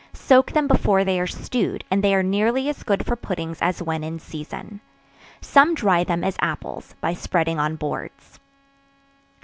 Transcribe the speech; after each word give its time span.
Soak 0.17 0.51
them 0.53 0.65
before 0.67 1.03
they 1.03 1.19
are 1.19 1.27
stewed, 1.27 1.83
and 1.91 2.03
they 2.03 2.15
are 2.15 2.23
nearly 2.23 2.67
as 2.69 2.81
good 2.81 3.05
for 3.05 3.15
puddings 3.15 3.59
as 3.61 3.83
when 3.83 4.03
in 4.03 4.17
season. 4.17 4.81
Some 5.41 5.75
dry 5.75 6.03
them, 6.03 6.23
as 6.23 6.37
apples, 6.41 6.95
by 7.01 7.13
spreading 7.13 7.59
on 7.59 7.75
boards. 7.75 8.39